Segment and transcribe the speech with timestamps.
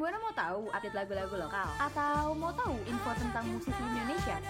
[0.00, 1.68] Buana mau tahu update lagu-lagu lokal?
[1.76, 4.40] Atau mau tahu info tentang musisi Indonesia?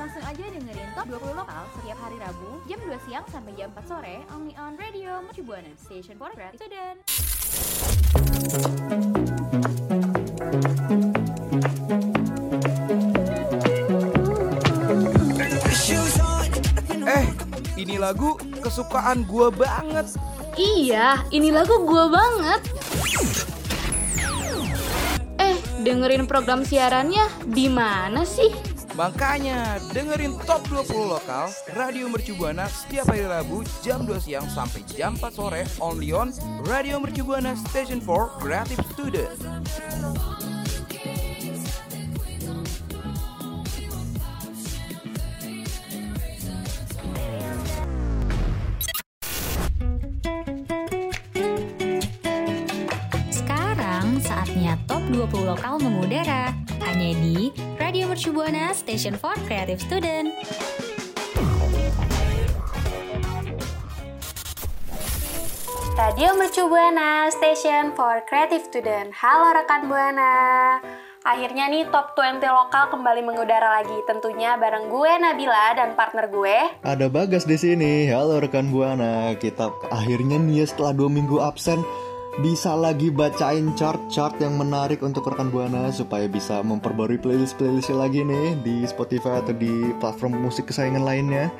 [0.00, 3.84] Langsung aja dengerin Top 20 Lokal setiap hari Rabu jam 2 siang sampai jam 4
[3.84, 7.04] sore only on Radio Mercu Buana Station for Student.
[17.84, 20.08] Ini lagu kesukaan gue banget.
[20.56, 22.60] Iya, ini lagu gue banget.
[25.36, 28.48] Eh, dengerin program siarannya di mana sih?
[28.94, 35.18] Makanya dengerin Top 20 Lokal Radio Mercubuana setiap hari Rabu jam 2 siang sampai jam
[35.18, 36.30] 4 sore only on
[36.70, 39.34] Radio Mercubuana Station for Creative Student.
[55.12, 60.32] 20 Lokal mengudara hanya di Radio Mercu Buana Station for Creative Student.
[65.94, 69.12] Radio Mercu Buana, Station for Creative Student.
[69.12, 70.32] Halo rekan Buana.
[71.24, 74.00] Akhirnya nih Top 20 lokal kembali mengudara lagi.
[74.08, 76.56] Tentunya bareng gue Nabila dan partner gue.
[76.80, 78.08] Ada Bagas di sini.
[78.08, 79.36] Halo rekan Buana.
[79.36, 81.84] Kita akhirnya nih ya, setelah dua minggu absen
[82.42, 88.58] bisa lagi bacain chart-chart yang menarik untuk rekan Buana supaya bisa memperbarui playlist-playlist lagi nih
[88.66, 91.54] di Spotify atau di platform musik kesayangan lainnya.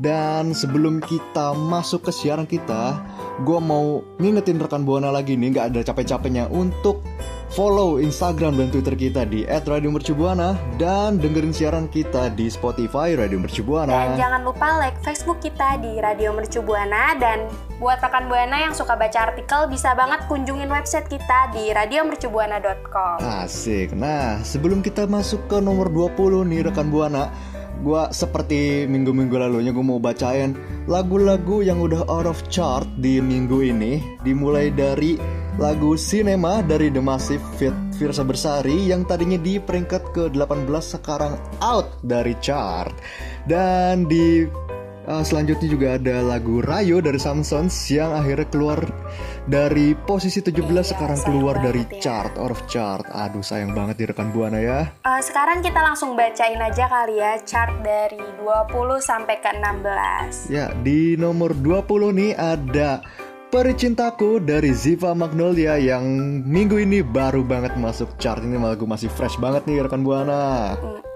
[0.00, 3.04] Dan sebelum kita masuk ke siaran kita,
[3.44, 7.04] gue mau ngingetin rekan Buana lagi nih, nggak ada capek-capeknya untuk
[7.52, 13.92] follow Instagram dan Twitter kita di @radiomercubuana dan dengerin siaran kita di Spotify Radio Mercubuana.
[13.92, 17.44] Dan jangan lupa like Facebook kita di Radio Mercu Buana dan
[17.76, 23.20] buat rekan Buana yang suka baca artikel bisa banget kunjungin website kita di radiomercubuana.com.
[23.20, 23.92] Asik.
[23.92, 27.28] Nah, sebelum kita masuk ke nomor 20 nih rekan Buana,
[27.80, 30.52] gua seperti minggu-minggu lalunya gue mau bacain
[30.90, 35.14] lagu-lagu yang udah out of chart di minggu ini, dimulai dari
[35.60, 41.86] lagu Cinema dari The Massive Fit Virsa Bersari yang tadinya di peringkat ke-18 sekarang out
[42.00, 42.96] dari chart.
[43.44, 44.48] Dan di
[45.06, 48.80] uh, selanjutnya juga ada lagu Rayo dari Samsons yang akhirnya keluar
[49.46, 52.00] dari posisi 17 Iya, sekarang keluar dari ya.
[52.02, 53.04] chart out of chart.
[53.12, 54.90] Aduh sayang banget di rekan Buana ya.
[55.04, 60.48] Eh, sekarang kita langsung bacain aja kali ya chart dari 20 sampai ke 16.
[60.52, 63.00] Ya, di nomor 20 nih ada
[63.50, 66.06] Peri Cintaku dari Ziva Magnolia yang
[66.46, 70.78] minggu ini baru banget masuk chart ini lagu masih fresh banget nih rekan Buana.
[70.78, 71.09] Mm-mm.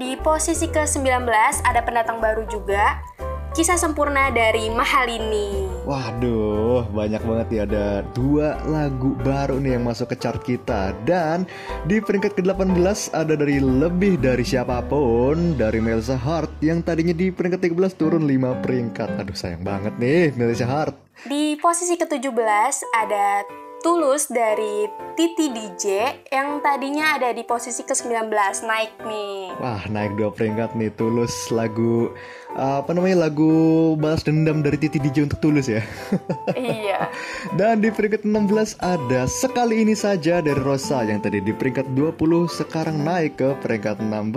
[0.00, 1.28] Di posisi ke-19
[1.60, 3.04] ada pendatang baru juga,
[3.52, 5.68] Kisah Sempurna dari Mahalini.
[5.84, 10.96] Waduh, banyak banget ya ada dua lagu baru nih yang masuk ke chart kita.
[11.04, 11.44] Dan
[11.84, 17.28] di peringkat ke-18 ada dari Lebih Dari Siapa pun dari Melissa Hart Yang tadinya di
[17.28, 19.20] peringkat 13 turun 5 peringkat.
[19.20, 20.96] Aduh sayang banget nih Melissa Hart.
[21.28, 23.44] Di posisi ke-17 ada
[23.80, 24.84] Tulus dari
[25.16, 28.28] Titi DJ yang tadinya ada di posisi ke-19
[28.68, 29.56] naik nih.
[29.56, 32.12] Wah naik dua peringkat nih Tulus lagu
[32.60, 35.80] apa namanya lagu balas dendam dari Titi DJ untuk Tulus ya
[36.58, 37.08] iya.
[37.56, 42.20] Dan di peringkat 16 ada Sekali Ini Saja dari Rosa yang tadi di peringkat 20
[42.50, 44.34] sekarang naik ke peringkat 16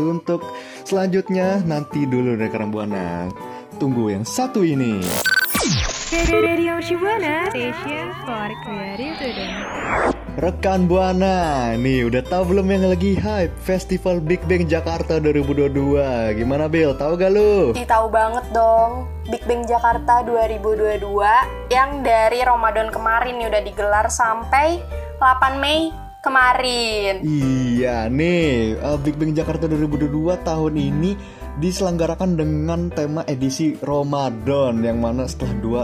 [0.00, 0.40] Untuk
[0.86, 3.26] selanjutnya nanti dulu rekan Buana
[3.76, 5.02] Tunggu yang satu ini
[6.12, 9.64] Radio Shibuana Station for Creative Student.
[10.44, 15.72] Rekan Buana, nih udah tahu belum yang lagi hype Festival Big Bang Jakarta 2022
[16.36, 17.72] Gimana Bill, tahu gak lu?
[17.72, 19.08] Ih, tahu banget dong.
[19.32, 21.00] Big Bang Jakarta 2022
[21.72, 24.84] yang dari Ramadan kemarin nih udah digelar sampai
[25.16, 27.20] 8 Mei kemarin.
[27.26, 30.08] Iya nih, uh, Big Bang Jakarta 2022
[30.46, 31.18] tahun ini
[31.58, 35.82] diselenggarakan dengan tema edisi Ramadan yang mana setelah dua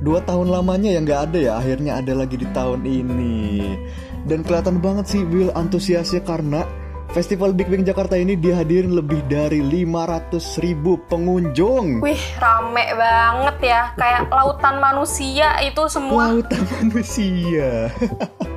[0.00, 3.76] dua tahun lamanya yang nggak ada ya akhirnya ada lagi di tahun ini
[4.24, 6.64] dan kelihatan banget sih Will antusiasnya karena
[7.10, 13.82] Festival Big Bang Jakarta ini dihadirin lebih dari 500 ribu pengunjung Wih, rame banget ya.
[13.98, 16.30] Kayak lautan manusia itu semua.
[16.30, 17.90] Lautan manusia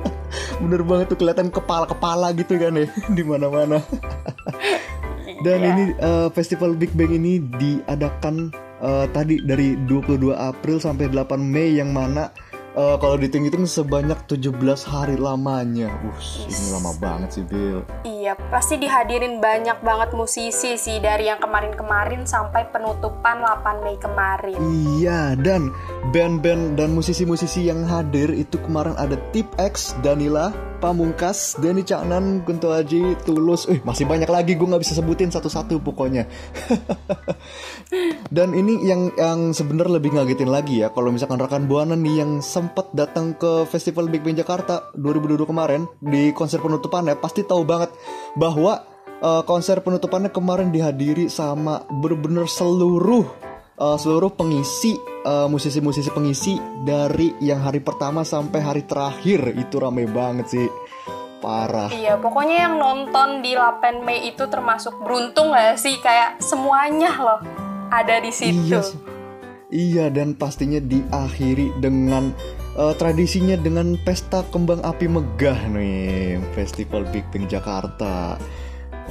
[0.64, 3.84] Bener banget tuh kelihatan kepala-kepala gitu kan ya di mana-mana.
[5.44, 5.68] Dan Iya.
[5.76, 8.48] ini eh, festival Big Bang ini diadakan
[8.80, 12.32] eh, tadi dari 22 April sampai 8 Mei yang mana
[12.74, 14.50] eh, kalau dihitung-hitung sebanyak 17
[14.84, 15.90] hari lamanya.
[16.10, 17.86] Ush, ini lama banget sih, Bill.
[18.04, 24.58] Iya, pasti dihadirin banyak banget musisi sih dari yang kemarin-kemarin sampai penutupan 8 Mei kemarin.
[24.98, 25.70] Iya, dan
[26.10, 30.50] band-band dan musisi-musisi yang hadir itu kemarin ada Tip X, Danila,
[30.82, 33.66] Pamungkas, Denny Caknan, Kunto Aji, Tulus.
[33.70, 36.26] Eh, masih banyak lagi gue nggak bisa sebutin satu-satu pokoknya.
[38.36, 42.42] dan ini yang yang sebenarnya lebih ngagetin lagi ya kalau misalkan rekan Buana nih yang
[42.42, 47.94] sempat datang ke Festival Big Band Jakarta 2022 kemarin di konser penutupannya pasti tahu banget
[48.34, 48.82] bahwa
[49.22, 54.94] eh, konser penutupannya kemarin dihadiri sama bener-bener seluruh uh, seluruh pengisi
[55.26, 59.54] uh, musisi-musisi pengisi dari yang hari pertama sampai hari terakhir.
[59.54, 60.68] Itu rame banget sih.
[61.44, 61.92] Parah.
[61.92, 66.00] Iya, pokoknya yang nonton di 8 Mei itu termasuk beruntung gak sih?
[66.00, 67.40] Kayak semuanya loh
[67.92, 68.64] ada di situ.
[68.64, 68.80] iya
[69.68, 72.32] iya dan pastinya diakhiri dengan
[72.80, 76.40] uh, tradisinya dengan pesta kembang api megah nih.
[76.56, 78.40] Festival Big Bang Jakarta.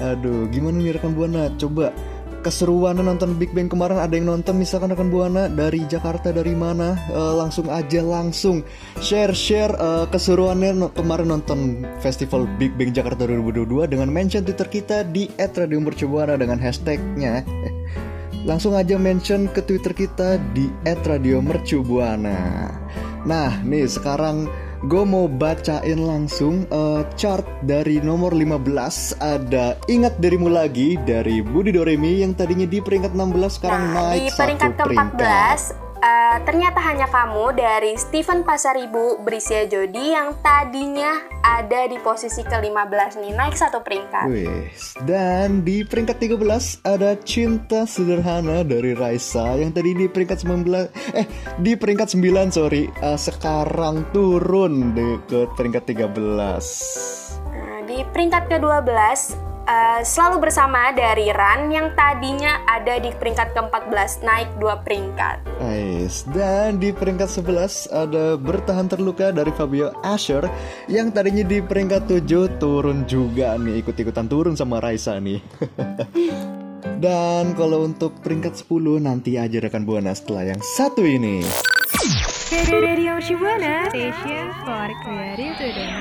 [0.02, 1.54] Aduh gimana nih rekan buana?
[1.54, 1.94] Coba
[2.44, 5.48] keseruan nonton Big Bang kemarin ada yang nonton misalkan rekan buana?
[5.48, 7.00] Dari Jakarta dari mana?
[7.08, 8.62] Eh, langsung aja langsung.
[9.00, 14.68] Share share eh, keseruannya no- kemarin nonton festival Big Bang Jakarta 2022 dengan mention Twitter
[14.68, 17.48] kita di @radiomercubuana dengan hashtagnya.
[18.50, 22.68] Langsung aja mention ke Twitter kita di @radiomercubuana.
[23.24, 24.52] Nah, nih sekarang
[24.84, 31.72] gue mau bacain langsung eh, chart dari nomor 15 ada Ingat Dirimu Lagi dari Budi
[31.72, 35.60] Doremi yang tadinya di peringkat 16 sekarang Nah, naik di peringkat satu peringkat.
[36.04, 42.44] Ke-14 eh, ternyata hanya kamu dari Steven Pasaribu Brisia Jodi yang tadinya ada di posisi
[42.44, 44.28] ke-15 nih, naik satu peringkat.
[44.28, 51.20] Wis, dan di peringkat 13 ada Cinta Sederhana dari Raisa yang tadi di peringkat 19
[51.20, 51.28] eh
[51.60, 56.16] di peringkat 9 sorry eh, sekarang turun deh ke peringkat 13.
[57.48, 64.24] Nah, di peringkat ke-12 eh, selalu bersama dari Ran yang tadinya ada di peringkat ke-14
[64.24, 65.44] naik dua peringkat.
[65.64, 66.28] Nice.
[66.28, 70.44] Dan di peringkat 11 ada Bertahan Terluka dari Fabio Asher
[70.92, 75.40] yang tadinya di peringkat 7 turun juga nih ikut-ikutan turun sama Raisa nih.
[77.04, 81.44] Dan kalau untuk peringkat 10 nanti aja rekan Buana setelah yang satu ini.
[82.70, 85.96] Radio Shibuana Station for Creative Student.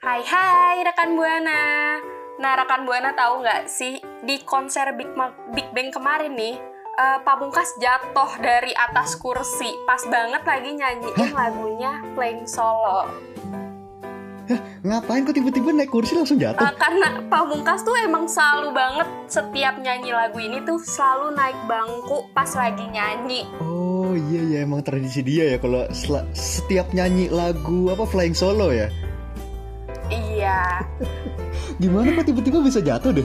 [0.00, 1.60] Hai hai rekan Buana.
[2.40, 6.56] Nah rekan Buana tahu nggak sih di konser Big, Ma- Big Bang kemarin nih
[6.96, 13.04] eh, Pamungkas jatuh dari atas kursi pas banget lagi nyanyiin lagunya Playing Solo.
[14.82, 16.64] Ngapain kok tiba-tiba naik kursi langsung jatuh?
[16.64, 22.24] Eh, karena Pamungkas tuh emang selalu banget setiap nyanyi lagu ini tuh selalu naik bangku
[22.32, 23.44] pas lagi nyanyi.
[23.60, 25.84] Oh iya ya emang tradisi dia ya kalau
[26.32, 28.88] setiap nyanyi lagu apa flying solo ya.
[30.08, 30.88] Iya.
[31.80, 33.24] Gimana kok tiba-tiba bisa jatuh deh?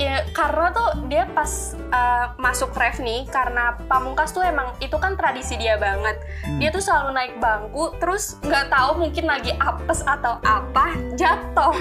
[0.00, 5.12] Ya, karena tuh dia pas uh, masuk ref nih, karena Pamungkas tuh emang itu kan
[5.12, 6.16] tradisi dia banget.
[6.56, 11.76] Dia tuh selalu naik bangku, terus nggak tahu mungkin lagi apes atau apa, jatuh.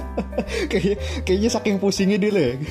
[0.70, 2.50] kayaknya kayaknya saking pusingnya dia ya.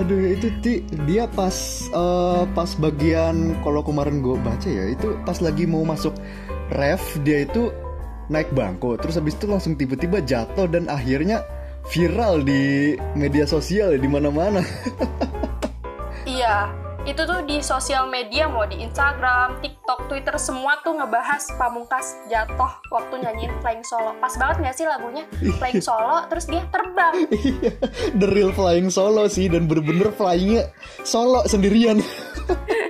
[0.00, 1.56] Aduh itu ti dia pas
[1.92, 6.16] eh, pas bagian kalau kemarin gue baca ya itu pas lagi mau masuk
[6.72, 7.68] ref dia itu
[8.26, 11.46] naik bangku terus habis itu langsung tiba-tiba jatuh dan akhirnya
[11.90, 14.62] viral di media sosial ya, di mana-mana.
[16.26, 16.74] Iya,
[17.06, 22.82] itu tuh di sosial media mau di Instagram, TikTok, Twitter semua tuh ngebahas Pamungkas jatuh
[22.90, 24.10] waktu nyanyiin Flying Solo.
[24.18, 27.14] Pas banget nggak sih lagunya Flying Solo, terus dia terbang.
[27.46, 27.72] Iya,
[28.18, 30.66] the real flying solo sih dan bener-bener flyingnya
[31.06, 32.02] solo sendirian.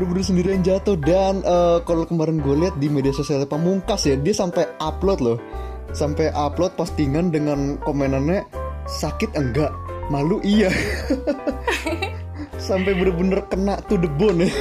[0.00, 4.32] bener-bener sendirian jatuh dan eh, kalau kemarin gue lihat di media sosial Pamungkas ya dia
[4.32, 5.36] sampai upload loh,
[5.92, 8.40] sampai upload postingan dengan komenannya
[8.88, 9.68] sakit enggak,
[10.08, 10.72] malu iya.
[12.56, 14.48] sampai bener-bener kena to the bone ya.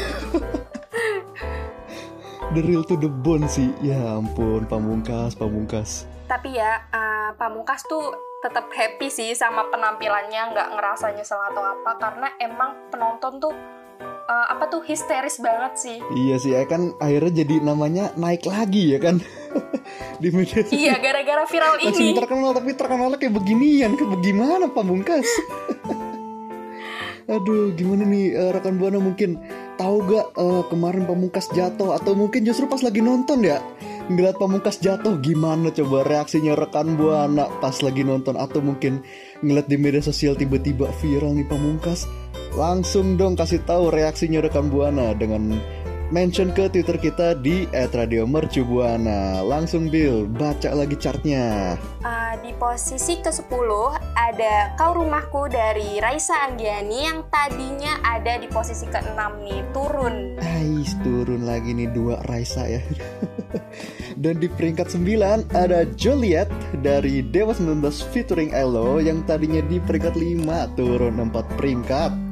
[2.52, 6.04] the real to the bone sih, ya ampun Pamungkas, Pamungkas.
[6.28, 8.12] Tapi ya, eh, Pamungkas tuh
[8.44, 13.79] tetap happy sih sama penampilannya, nggak ngerasa nyesel atau apa, karena emang penonton tuh
[14.30, 15.98] eh, apa tuh histeris banget sih.
[16.14, 19.18] Iya sih ya kan akhirnya jadi namanya naik lagi ya kan?
[20.22, 20.62] Di media.
[20.70, 22.14] Iya, gara-gara viral Langsung ini.
[22.14, 23.98] terkenal tapi terkenalnya kayak beginian.
[23.98, 25.26] Kayak bagaimana pamungkas
[27.30, 29.38] Aduh gimana nih eh, rekan buana mungkin
[29.78, 31.94] tahu gak eh, kemarin pamungkas jatuh?
[31.94, 33.62] Atau mungkin justru pas lagi nonton ya?
[34.10, 38.34] Ngeliat pamungkas jatuh gimana coba reaksinya rekan buana pas lagi nonton?
[38.34, 39.06] Atau mungkin
[39.46, 42.10] ngeliat di media sosial tiba-tiba viral nih pamungkas
[42.58, 45.58] Langsung dong kasih tahu reaksinya rekan Buana dengan
[46.10, 49.46] mention ke Twitter kita di @radiomercubuana.
[49.46, 51.78] Langsung Bill, baca lagi chartnya.
[52.02, 53.70] Uh, di posisi ke-10
[54.18, 60.16] ada Kau Rumahku dari Raisa Anggiani yang tadinya ada di posisi ke-6 nih, turun.
[60.42, 62.82] Ais, turun lagi nih dua Raisa ya.
[64.22, 66.50] Dan di peringkat 9 ada Joliet
[66.84, 72.29] dari Dewa 19 featuring Elo yang tadinya di peringkat 5 turun 4 peringkat.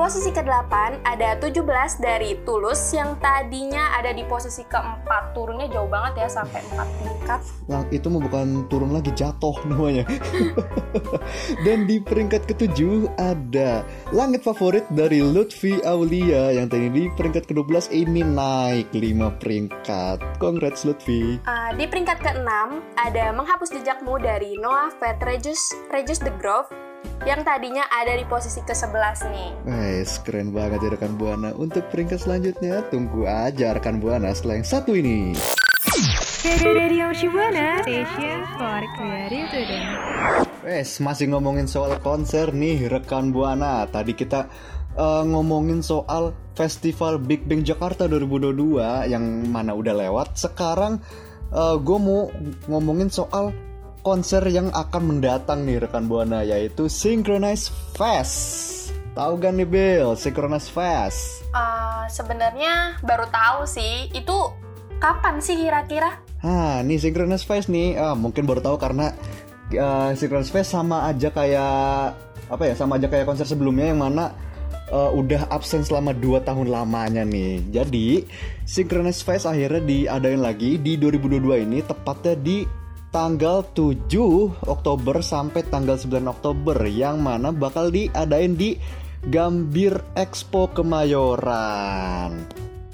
[0.00, 1.60] Posisi ke-8 ada 17
[2.00, 7.40] dari Tulus yang tadinya ada di posisi ke-4 turunnya jauh banget ya sampai 4 tingkat.
[7.68, 10.08] Lang itu mah bukan turun lagi jatuh namanya.
[11.68, 17.92] Dan di peringkat ke-7 ada Langit Favorit dari Lutfi Aulia yang tadi di peringkat ke-12
[17.92, 19.04] ini naik 5
[19.36, 20.16] peringkat.
[20.40, 21.44] Congrats Lutfi.
[21.44, 22.48] Uh, di peringkat ke-6
[22.96, 25.60] ada Menghapus Jejakmu dari Noah Fat Regis,
[25.92, 26.89] Regis The Grove
[27.28, 29.50] yang tadinya ada di posisi ke-11 nih.
[29.68, 31.52] Guys, keren banget ya rekan Buana.
[31.52, 35.36] Untuk peringkat selanjutnya, tunggu aja rekan Buana setelah yang satu ini.
[36.40, 39.84] Radio Shibuana, station for creative.
[40.64, 43.84] Wes, masih ngomongin soal konser nih rekan Buana.
[43.84, 44.48] Tadi kita
[44.96, 50.40] uh, ngomongin soal Festival Big Bang Jakarta 2022 yang mana udah lewat.
[50.40, 51.04] Sekarang
[51.52, 52.32] uh, gue mau
[52.72, 53.52] ngomongin soal
[54.00, 58.36] konser yang akan mendatang nih rekan buana yaitu Synchronize Fest.
[59.10, 61.44] Tahu gak nih Bill, Synchronize Fest?
[61.52, 64.08] Uh, Sebenarnya baru tahu sih.
[64.14, 64.54] Itu
[65.02, 66.22] kapan sih kira-kira?
[66.40, 69.12] Nah, nih Synchronize Fest nih, uh, mungkin baru tahu karena
[69.76, 72.14] uh, Synchronize Fest sama aja kayak
[72.50, 74.32] apa ya, sama aja kayak konser sebelumnya yang mana
[74.94, 77.60] uh, udah absen selama 2 tahun lamanya nih.
[77.68, 78.24] Jadi,
[78.64, 82.79] Synchronize Fest akhirnya diadain lagi di 2022 ini tepatnya di
[83.10, 84.06] tanggal 7
[84.70, 88.78] Oktober sampai tanggal 9 Oktober yang mana bakal diadain di
[89.26, 92.48] Gambir Expo Kemayoran.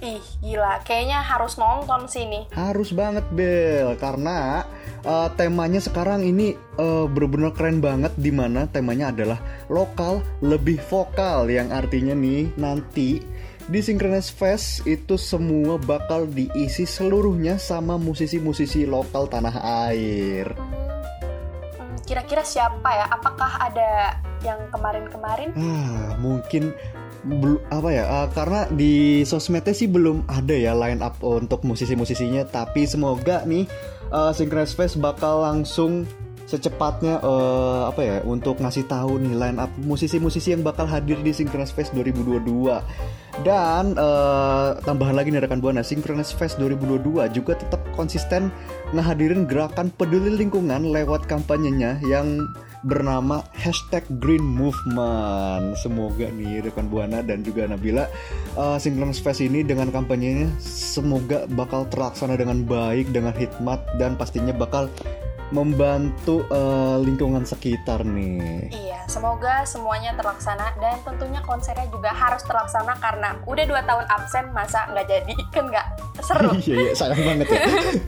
[0.04, 0.84] Ih, gila.
[0.84, 2.44] Kayaknya harus nonton sini.
[2.52, 3.96] Harus banget, Bel.
[3.96, 4.60] Karena
[5.06, 9.38] uh, temanya sekarang ini uh, bener-bener keren banget di mana temanya adalah
[9.72, 13.22] lokal lebih vokal yang artinya nih nanti
[13.66, 19.58] di Synchronize Fest itu semua bakal diisi seluruhnya sama musisi-musisi lokal tanah
[19.90, 20.54] air.
[20.54, 23.06] Hmm, kira-kira siapa ya?
[23.10, 25.50] Apakah ada yang kemarin-kemarin?
[25.58, 26.70] Ah, mungkin
[27.26, 28.04] belum apa ya?
[28.06, 33.66] Uh, karena di sosmednya sih belum ada ya line up untuk musisi-musisinya, tapi semoga nih
[34.14, 36.06] uh, Synchronize Fest bakal langsung
[36.46, 41.34] secepatnya uh, apa ya untuk ngasih tahu nih line up musisi-musisi yang bakal hadir di
[41.34, 47.82] Synchronous Fest 2022 dan uh, tambahan lagi nih rekan buana Synchronous Fest 2022 juga tetap
[47.92, 48.48] konsisten
[48.96, 52.48] ngehadirin gerakan peduli lingkungan lewat kampanyenya yang
[52.86, 55.74] bernama hashtag Green Movement.
[55.80, 58.06] Semoga nih rekan Buana dan juga Nabila
[58.54, 64.54] uh, Synchronous Fest ini dengan kampanyenya semoga bakal terlaksana dengan baik, dengan hikmat dan pastinya
[64.54, 64.86] bakal
[65.54, 68.66] membantu uh, lingkungan sekitar nih.
[68.74, 74.44] Iya, semoga semuanya terlaksana dan tentunya konsernya juga harus terlaksana karena udah dua tahun absen
[74.50, 75.86] masa nggak jadi kan nggak
[76.22, 76.50] seru.
[76.66, 77.60] iya iya sayang banget ya.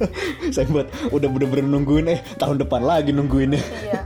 [0.55, 3.63] sayang banget udah bener-bener nungguin eh tahun depan lagi nungguinnya.
[3.87, 4.01] Iya.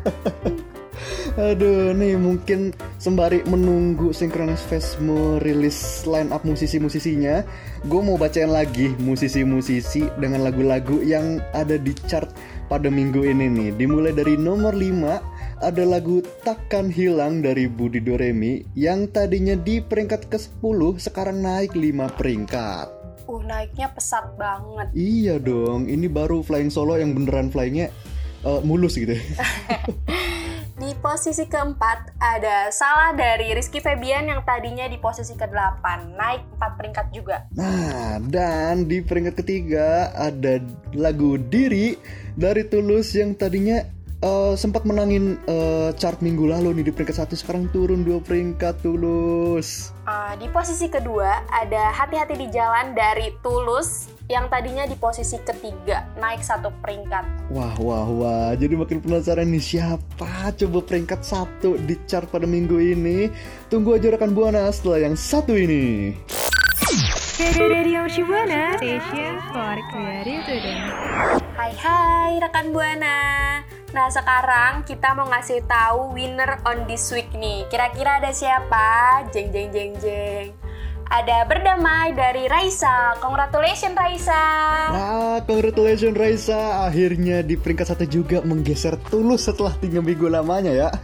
[1.33, 7.41] Aduh, nih mungkin sembari menunggu Synchronous Fest merilis line up musisi-musisinya,
[7.89, 12.29] gue mau bacain lagi musisi-musisi dengan lagu-lagu yang ada di chart
[12.73, 13.71] pada minggu ini nih.
[13.77, 20.33] Dimulai dari nomor 5 ada lagu Takkan Hilang dari Budi Doremi yang tadinya di peringkat
[20.33, 22.89] ke-10 sekarang naik 5 peringkat.
[23.29, 24.89] Uh, naiknya pesat banget.
[24.97, 27.93] Iya dong, ini baru flying solo yang beneran flyingnya
[28.41, 29.21] uh, mulus gitu.
[30.83, 36.75] di posisi keempat ada Salah dari Rizky Febian yang tadinya di posisi ke-8, naik 4
[36.75, 37.47] peringkat juga.
[37.55, 40.59] Nah, dan di peringkat ketiga ada
[40.91, 41.95] lagu Diri
[42.35, 43.79] dari Tulus yang tadinya
[44.23, 48.81] uh, sempat menangin uh, chart minggu lalu nih di peringkat satu sekarang turun dua peringkat
[48.81, 49.93] Tulus.
[50.07, 56.09] Uh, di posisi kedua ada Hati-hati di Jalan dari Tulus yang tadinya di posisi ketiga
[56.17, 57.53] naik satu peringkat.
[57.53, 62.79] Wah wah wah, jadi makin penasaran nih siapa coba peringkat satu di chart pada minggu
[62.81, 63.29] ini.
[63.69, 66.17] Tunggu aja rekan buana setelah yang satu ini.
[67.43, 70.79] Radio Shibuana, station for creative today.
[71.59, 73.19] Hai hai rekan Buana.
[73.93, 77.69] Nah sekarang kita mau ngasih tahu winner on this week nih.
[77.69, 79.21] Kira-kira ada siapa?
[79.29, 80.49] Jeng jeng jeng jeng.
[81.13, 83.13] Ada berdamai dari Raisa.
[83.21, 84.45] Congratulations Raisa.
[84.97, 86.89] Wah, Wah, congratulations Raisa.
[86.89, 90.89] Akhirnya di peringkat satu juga menggeser tulus setelah tiga minggu lamanya ya.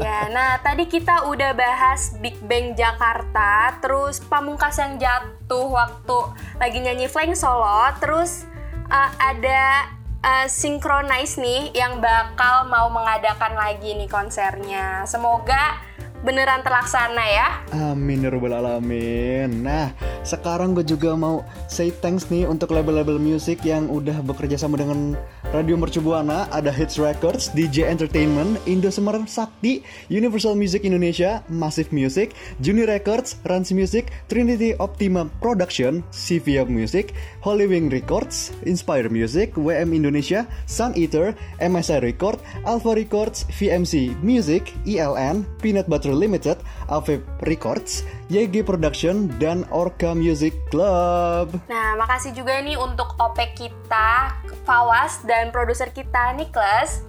[0.00, 6.18] Iya, nah tadi kita udah bahas Big Bang Jakarta, terus Pamungkas yang jatuh waktu
[6.56, 8.48] lagi nyanyi Flying Solo, terus
[8.88, 9.92] uh, ada
[10.24, 15.04] uh, Synchronize nih yang bakal mau mengadakan lagi nih konsernya.
[15.08, 15.80] Semoga
[16.20, 17.48] beneran terlaksana ya.
[17.92, 19.64] Amin ya rabbal alamin.
[19.64, 24.76] Nah, sekarang gue juga mau say thanks nih untuk label-label musik yang udah bekerja sama
[24.76, 25.16] dengan
[25.50, 26.46] Radio Mercu Buana.
[26.54, 33.34] Ada Hits Records, DJ Entertainment, Indo Semarang Sakti, Universal Music Indonesia, Massive Music, Juni Records,
[33.42, 40.94] Rans Music, Trinity Optima Production, CVO Music, Holy Wing Records, Inspire Music, WM Indonesia, Sun
[40.94, 49.26] Eater, MSI Record, Alpha Records, VMC Music, ELN, Peanut Butter Limited, Avep Records, YG Production,
[49.42, 51.50] dan Orca Music Club.
[51.66, 57.02] Nah, makasih juga nih untuk OPEC kita, Fawas, dan produser kita, Niklas.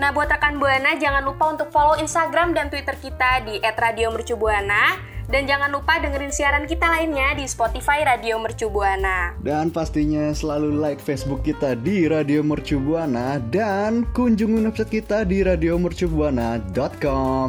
[0.00, 5.46] Nah, buat rekan Buana, jangan lupa untuk follow Instagram dan Twitter kita di @radiomercubuana dan
[5.48, 9.32] jangan lupa dengerin siaran kita lainnya di Spotify Radio Mercu Buana.
[9.40, 15.42] Dan pastinya selalu like Facebook kita di Radio Mercu Buana dan kunjungi website kita di
[15.44, 17.48] radiomercubuana.com.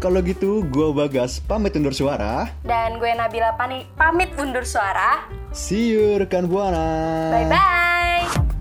[0.00, 2.46] Kalau gitu, gue Bagas pamit undur suara.
[2.62, 5.26] Dan gue Nabila Pani pamit undur suara.
[5.54, 7.30] See you rekan Buana.
[7.34, 8.53] Bye bye.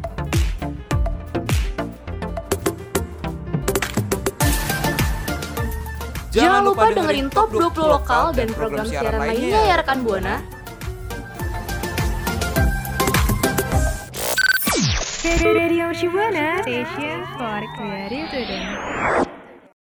[6.33, 10.41] Jangan lupa dengerin Top 20 Lokal dan program siaran lainnya ya rekan Buana.
[15.43, 19.22] Radio Shibuana Station for Creative Today.